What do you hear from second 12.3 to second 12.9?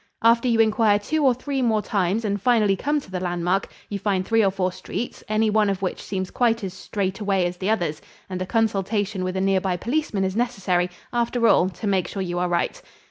are right.